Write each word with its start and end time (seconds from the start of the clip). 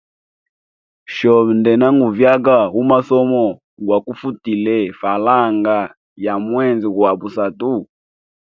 Shobe 1.15 1.51
ndena 1.59 1.87
nguvyaga 1.95 2.57
umasomo 2.81 3.43
gwa 3.85 3.97
kufutile 4.05 4.75
falanga 4.99 5.77
ya 6.25 6.33
mwezi 6.45 6.87
gwa 6.95 7.11
busatu. 7.19 7.73